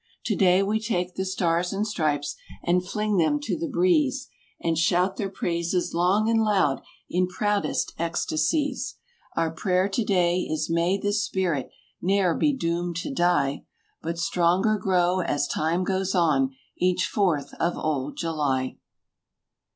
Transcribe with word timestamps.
Today 0.23 0.63
we 0.63 0.79
take 0.79 1.13
the 1.13 1.25
"Stars 1.25 1.71
and 1.71 1.85
Stripes" 1.85 2.35
and 2.63 2.83
fling 2.83 3.17
them 3.17 3.39
to 3.41 3.55
the 3.55 3.67
breeze 3.69 4.29
And 4.59 4.75
shout 4.75 5.15
their 5.15 5.29
praises 5.29 5.93
long 5.93 6.27
and 6.27 6.41
loud 6.41 6.81
in 7.07 7.27
proudest 7.27 7.93
ecstacies— 7.99 8.95
Our 9.35 9.51
prayer 9.51 9.87
today 9.87 10.39
is 10.39 10.71
may 10.71 10.97
this 10.97 11.23
spirit 11.23 11.69
ne'er 12.01 12.33
be 12.33 12.51
doomed 12.51 12.95
to 12.95 13.13
die 13.13 13.65
But 14.01 14.17
stronger 14.17 14.79
grow 14.79 15.19
as 15.19 15.47
time 15.47 15.83
goes 15.83 16.15
on 16.15 16.55
each 16.77 17.05
Fourth 17.05 17.53
of 17.59 17.77
old 17.77 18.17
July. 18.17 18.77